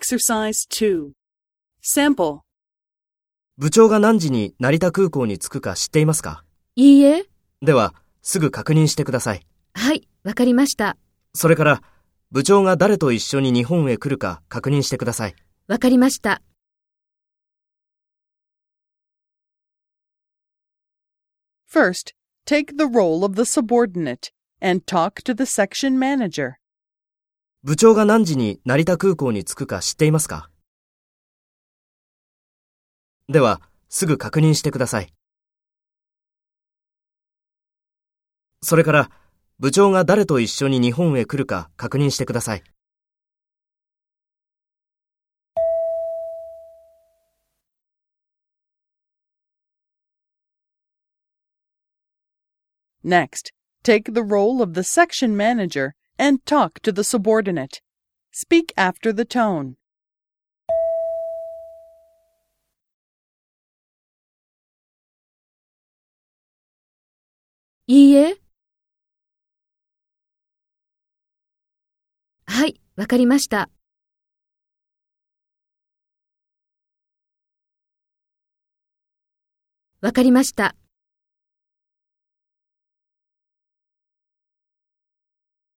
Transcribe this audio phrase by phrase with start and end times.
[0.00, 1.12] Exercise 2.
[1.82, 2.40] Sample.
[3.56, 6.44] 部長が何時に成田空港に着くか知っていますか？
[6.74, 7.24] いいえ。
[7.62, 9.46] では、すぐ確認してください。
[9.72, 10.98] はい、わかりました。
[11.34, 11.82] それから、
[12.30, 15.34] 部長が誰と一緒に日本へ来るか確認してください。
[15.66, 16.42] わかりました。
[21.72, 22.12] First,
[22.44, 26.56] take the role of the subordinate and talk to the section manager.
[27.66, 30.50] 部長が何時に成田空港に着くか知っていますか？
[33.28, 35.12] では、すぐ確認してください。
[38.62, 39.10] それから、
[39.58, 42.62] 部長が誰と一緒に日本へ来るか確認してください。
[53.04, 53.50] Next,
[53.82, 57.80] take the role of the section manager and talk to the subordinate.
[58.32, 59.76] Speak after the tone.
[67.88, 68.36] いいえ。
[72.46, 73.68] はい、わかりました。
[80.00, 80.74] わかりました。